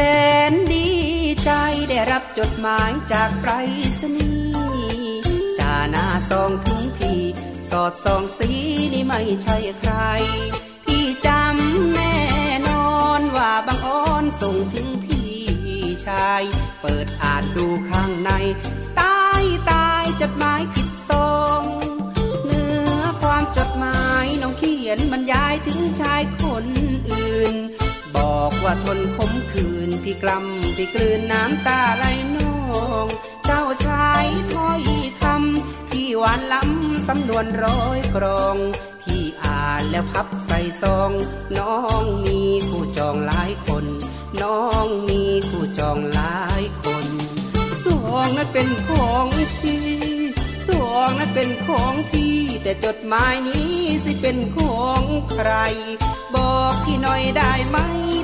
[0.50, 0.88] นดี
[1.44, 1.50] ใจ
[1.88, 3.52] ได้รับจดหมายจากไปร
[4.00, 5.22] ษณีย์
[5.59, 7.14] จาหน้าซองถึงที
[7.70, 8.50] สอดส่องสี
[8.92, 9.92] นี่ไม่ใช่ใคร
[10.84, 12.16] พี่จำแน่
[12.68, 15.32] นอนว่าบางอ้อนส่งถึงพี่
[16.07, 16.42] ชาย
[16.82, 18.30] เปิดอ่านดูข้างใน
[19.00, 21.62] ตายตายจดหมายผิดซอง
[22.44, 25.76] เนื้อความจดหมายน้องเขียนบรรยายถึง
[28.67, 32.05] ว่าทนขมคืนพี่กลำพี่กลืนน้ำตาไหล
[32.37, 32.55] นอ
[33.05, 33.07] ง
[33.47, 34.83] เจ้าชายถ้อย
[35.21, 38.57] คำพี่หวานล้ำสำนวนร้อยกรอง
[39.03, 41.11] พี่อ่านแล้วพับใส่ซอง
[41.59, 43.85] น้องมีคู่จองหลายคน
[44.43, 47.07] น้องมีคู่จองหลายคน
[47.85, 49.62] สองนั้นเป็นของพี่ส
[51.01, 53.74] องนั้นเป็นของพี่ แต่จดหมายนี้
[54.05, 55.51] สิเป็นของใคร
[56.34, 57.78] บอกพี่หน่อยได้ไหม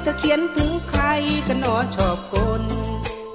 [0.05, 1.05] ถ้าเขียนถึงใคร
[1.47, 2.63] ก็หนอชอบคน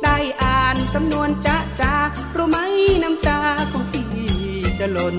[0.03, 1.95] ได้อ่านสำนวนจะจา
[2.35, 2.57] รู้ไหม
[3.03, 4.07] น้ำตาของพี่
[4.79, 5.15] จะหล่น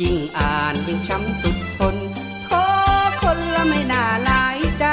[0.00, 1.96] ยิ่งอ่านยิ่งช้ำสุดทน
[2.48, 2.66] ขอ
[3.22, 4.86] คนละไม่น่าหลายใจ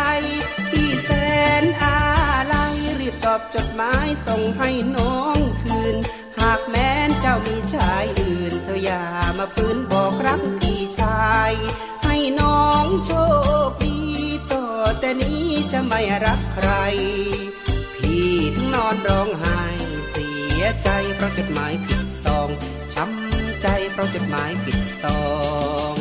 [0.69, 1.09] พี่แส
[1.61, 1.99] นอะ
[2.45, 2.55] ไร
[2.99, 5.95] รีบตอบจดหมายส่งให้น้องคืน
[6.41, 9.03] หากแม้นเจ้ามีชายอื่นเธออย่า
[9.37, 11.53] มาฟื้นบอกรักพี่ชาย
[12.03, 13.11] ให้น้องโช
[13.67, 13.97] คดี
[14.51, 14.65] ต่อ
[14.99, 16.69] แต่นี้จะไม่รักใคร
[17.95, 19.61] พี่ถึงนอนร้องไห้
[20.09, 20.29] เสี
[20.59, 22.49] ยใจเพราะจดหมายผิดซอง
[22.93, 25.21] ช้ำใจเพราะจดหมายผิดซอ
[25.95, 25.98] ง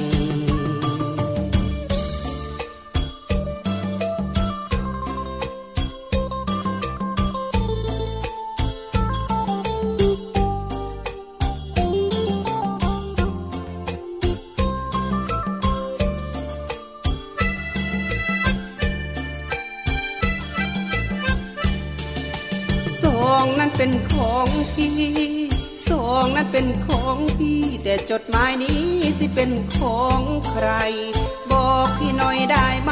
[23.80, 24.96] เป็นของพี่
[25.90, 28.84] สองนั้นเป็นของพี่ แต่จดหมายนี้
[29.18, 30.68] สิเป็นของใคร
[31.50, 32.90] บอกพี่หน่อยได้ไหม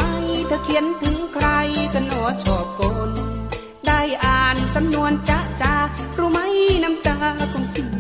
[0.51, 1.49] ถ้าเขียนถึงใคร
[1.93, 3.11] ก็หนอชอบคน
[3.87, 5.75] ได้อ่านสำนวนจะจา
[6.19, 6.39] รู้ไหม
[6.83, 7.19] น้ำตา
[7.53, 7.93] ของพี่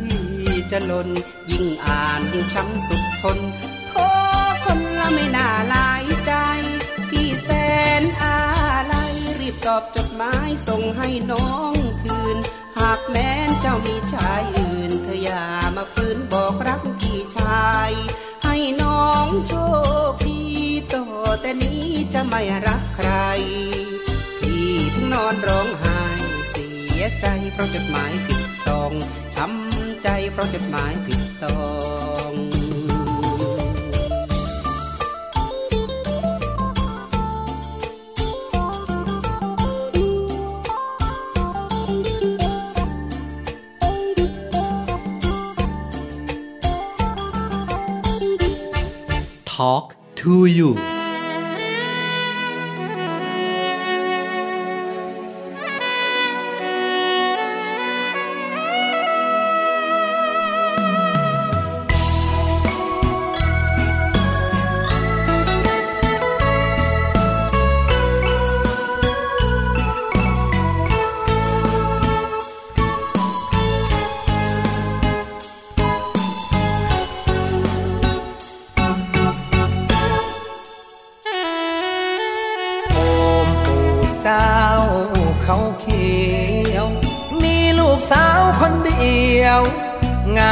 [0.70, 1.09] จะหล่น
[1.51, 3.39] ยิ่งอ่านยิ่งช้ำสุดทน
[3.91, 3.95] โท
[4.53, 6.32] ษคนละไม่น่าลายใจ
[7.11, 7.49] พี่แส
[8.01, 8.39] นอะ
[8.84, 8.95] ไร
[9.41, 15.45] รีบตอบจดหมายส่งให้น้องคืนากแม้นเจ้ามีชายอื่นเธออย่า
[15.76, 17.91] มาฟื้นบอกรักพี่ชาย
[18.45, 19.53] ให้น้องโช
[20.11, 20.43] คดี
[20.95, 21.07] ต่อ
[21.41, 23.11] แต่นี้จะไม่รักใคร
[24.41, 26.01] พี่ถึงนอนร้องไห้
[26.51, 26.68] เสี
[27.01, 28.93] ยใจเพราะจดหมายผิดซอง
[29.34, 31.61] ช้ำใจเพราะจดหมายผิดซอ
[32.30, 32.32] ง
[49.57, 50.75] Talk to you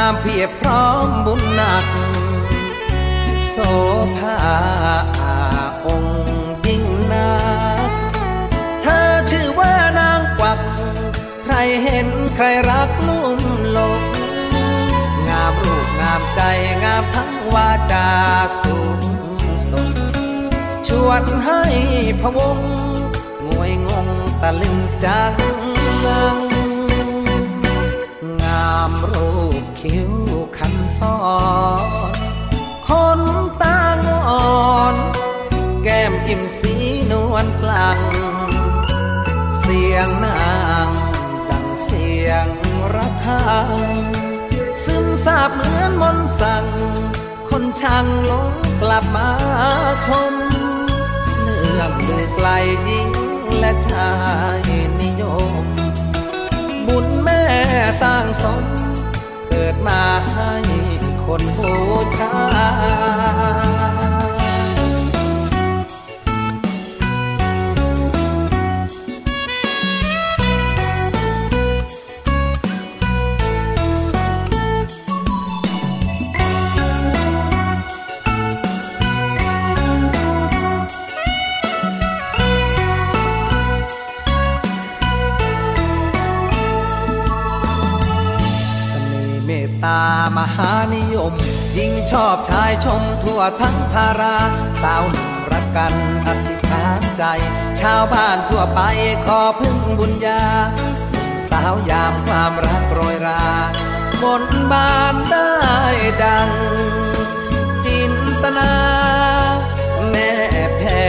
[0.05, 1.85] ามเพียบพร้อมบุญหนัก
[3.49, 3.57] โส
[4.17, 4.37] ภา
[5.85, 6.23] องค์
[6.65, 6.83] ยิ่ง
[7.13, 7.33] นั
[7.87, 7.91] ก
[8.81, 10.59] เธอชื่อว่านางกวัก
[11.43, 13.41] ใครเห็นใครรักลุ่ม
[13.73, 14.01] หลง
[15.27, 16.41] งามรูปงามใจ
[16.83, 18.07] งามทั้งวาจา
[18.61, 18.99] สูง
[19.69, 19.89] ส่ง
[20.87, 21.63] ชวนให้
[22.21, 22.59] พะวง
[23.47, 24.07] งวยงง
[24.41, 25.33] ตะลึงจัง
[26.05, 26.37] งัง
[28.41, 29.34] งามรูป
[29.85, 30.13] คิ้ว
[30.57, 31.15] คันซ้อ
[32.13, 32.17] น
[32.87, 33.21] คน
[33.61, 34.31] ตางอ
[34.93, 34.95] น
[35.83, 36.73] แก้มอิ่มสี
[37.11, 37.99] นวลกลาง
[39.59, 40.49] เสียงนา
[40.87, 40.89] ง
[41.49, 42.47] ดังเสียง
[42.95, 43.71] ระฆัง
[44.83, 46.65] ซึมซาบเหมือนมนต์สั่ง
[47.49, 49.29] คนช่างหลงกลับมา
[50.07, 50.33] ชม
[51.41, 52.47] เนื่องมือไกล
[52.83, 53.09] หญิง
[53.59, 54.11] และชา
[54.67, 54.69] ย
[55.01, 55.23] นิย
[55.63, 55.65] ม
[56.87, 57.41] บุญแม่
[58.01, 58.65] สร้างสม
[59.73, 60.03] ดมา
[60.33, 60.53] ให้
[61.25, 61.73] คนบู
[62.17, 90.03] ชาา
[90.37, 91.33] มหานิยม
[91.77, 94.37] ยิ่งชอบชายชมทั่วทั้งภารา
[94.81, 95.93] สาวหนุ่มรักกัน
[96.27, 97.23] อธิษฐานใจ
[97.81, 98.81] ชาวบ้านทั่วไป
[99.25, 100.43] ขอพึ่งบุญญา
[101.49, 103.45] สาวยามความรักโรยรา
[104.23, 105.51] บนบานได้
[106.23, 106.49] ดัง
[107.85, 108.73] จินตนา
[110.09, 110.31] แม่
[110.77, 111.03] แผ่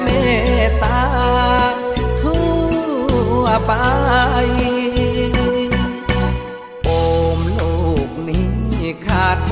[0.00, 0.06] เม
[0.66, 1.02] ตตา
[2.20, 2.48] ทั่
[3.40, 3.72] วไป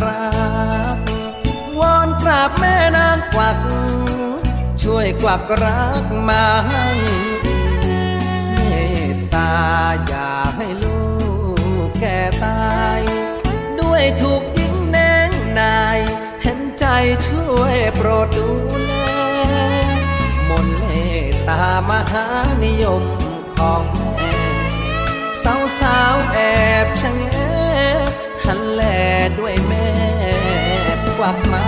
[0.05, 0.27] รั
[0.97, 0.99] ก
[1.79, 3.59] วอนกราบแม่นางกวัก
[4.83, 6.87] ช่วยกวักรักมาให้
[8.53, 8.59] เม
[9.15, 9.53] ตตา
[10.07, 11.01] อย่าให้ลู
[11.87, 12.63] กแก่ตา
[12.99, 13.01] ย
[13.81, 15.99] ด้วยถูกยิงแนงนาย
[16.43, 16.85] เห็นใจ
[17.29, 18.49] ช่วยโปรดดู
[18.87, 18.93] แล
[20.49, 20.91] มนต์เม
[21.31, 22.27] ตตามหา
[22.65, 23.03] นิยม
[23.59, 23.83] ของ
[24.15, 24.35] แม่
[25.43, 26.39] สาวสาวแอ
[26.85, 27.25] บชะแง
[28.51, 28.83] หันแล
[29.39, 29.89] ด้วยแม่
[31.19, 31.67] กวักมา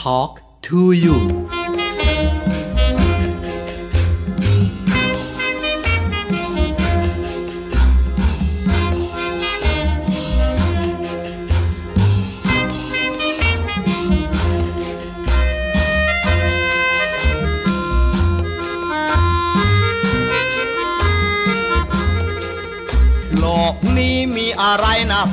[0.00, 0.34] Talk
[0.66, 1.57] to you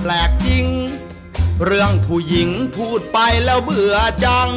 [0.01, 0.67] แปลกจริง
[1.65, 4.49] เรื่องผู้หญิงพูดไปแล้วเบื่อจัง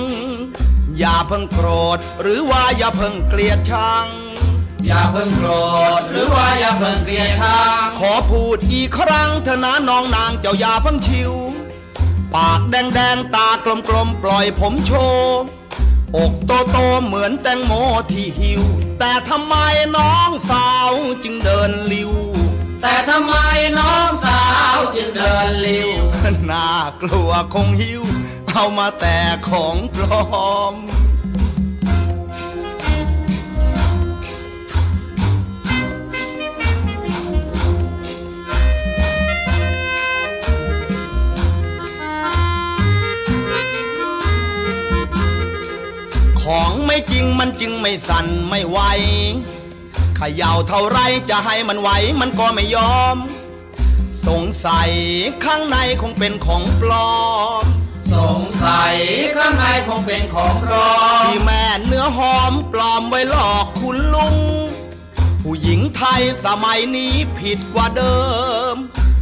[0.99, 4.07] อย่าเพิ่งโกรธหรือว่าอย่าเพิ่งเกลียดชัง
[4.87, 5.51] อย่าเพิ่งโกร
[6.01, 11.33] ธหรือว่าอย่าเพิ่งเกลียดชัง ขอพูดอีกครั้งเถอะนะน้องนางเจ้าอย่าเพิ่งชิว
[12.35, 13.49] ปากแดงๆตา
[13.89, 15.39] กลมๆปล่อยผมโชว์
[16.17, 17.73] อกโตโตๆเหมือนแตงโม
[18.13, 18.63] ที่หิว
[18.99, 19.55] แต่ทำไม
[19.97, 20.91] น้องสาว
[21.23, 22.13] จึงเดินลิว
[22.83, 23.35] แต่ทำไม
[23.79, 24.43] น้องสา
[24.77, 25.93] วจึงเดินลิว
[26.51, 26.69] น่า
[27.03, 28.03] กลัวคงหิว
[28.55, 29.19] เอามาแต่
[29.49, 30.75] ของปลอม
[46.43, 48.79] ของไม่จริงมันจึงไม่สั่นไม่ไหว
[50.21, 50.99] ขย่าเท่าไร
[51.31, 51.89] จะให้มันไหว
[52.21, 53.17] มันก็ไม่ยอม
[54.27, 54.91] สงสัย
[55.45, 57.17] ข้างในคงเป็นของปลอ
[57.63, 57.65] ม
[58.15, 58.95] สงสัย
[59.37, 60.91] ข้างในคงเป็นของปลอ
[61.21, 64.35] มที่แม่เนื้อหอมปลอมไว้หลอกคุณลุง
[65.43, 68.19] ผู้หญิงไทยสมัยนี้ผิดกว่าเดิ
[68.75, 68.77] ม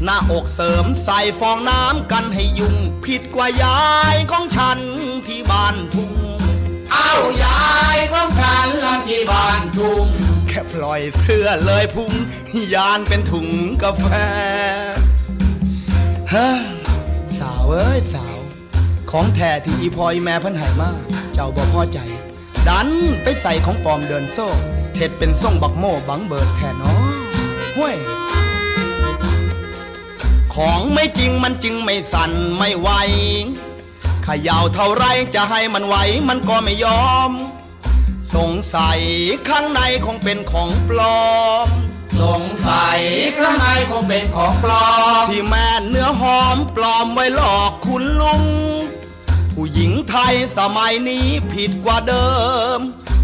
[0.05, 3.83] หน้าอกเสริมใส่ฟองน้ำกันให้ยุ่ง ผิดกว่ายา
[4.15, 4.79] ยของฉัน
[5.27, 6.13] ที่บ้านทุ่ง
[6.93, 7.13] เอา
[7.45, 12.13] ยายของฉันละที่บ้านทุ่งแค่ปล่อยเสื้อเลยพุง
[12.75, 13.49] ยานเป็นถุง
[13.83, 14.07] กาแฟ
[16.35, 16.49] ฮะ
[17.39, 18.37] สาวเอ้ยสาว
[19.11, 20.91] ของแท้ที่อีพอยแม่พันหายมา
[21.35, 21.99] เจ้าบ่พอใจ
[22.69, 22.89] ดัน
[23.23, 24.49] ไปใส่ของปลอมเดินโซ่
[24.97, 26.95] เห็ดเป็นส่งบักโม่บังเบิดแท่น้อ
[27.77, 27.97] ห้วย
[30.55, 32.89] ของไม่จริงมันจึงไม่สั่นไม่ไหว
[34.27, 35.05] ขย่าเท่าไร
[35.35, 35.97] จะให้มันไหว
[36.29, 37.33] มันก็ไม่ยอม
[38.37, 39.01] สงสัย
[39.49, 41.27] ข้างในคงเป็นของปลอ
[41.67, 41.69] ม
[42.21, 43.01] สงสัย
[43.39, 44.89] ข้างในคงเป็นของปลอ
[45.23, 48.43] ม ที่แม่เนื้อหอมปลอมไว้หลอกคุณลุง
[49.55, 52.29] ผู้หญิงไทยสมัยนี้ผิดกว่าเดิ
[52.79, 52.81] ม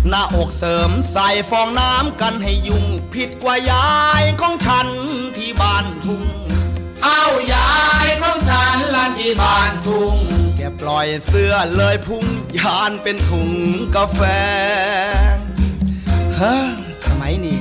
[0.09, 2.85] หน้าอกเสริมใส่ฟองน้ำกันให้ยุ่ง
[3.15, 3.91] ผิดกว่ายา
[4.23, 4.89] ยของฉัน
[5.37, 6.25] ที่บ้านทุ่ง
[7.05, 7.73] เอายา
[8.05, 10.42] ยของฉันละที่บ้านทุ่งแก
[10.83, 12.25] ปล่อยเสื้อเลยพุ่ง
[12.59, 13.51] ยานเป็นถุง
[13.97, 14.21] กาแฟ
[16.41, 16.55] ฮะ
[17.07, 17.59] สมัยนี้